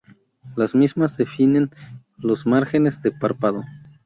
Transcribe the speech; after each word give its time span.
Las 0.55 0.73
mismas 0.73 1.15
definen 1.15 1.69
los 2.17 2.47
márgenes 2.47 3.03
del 3.03 3.13
párpado. 3.19 3.61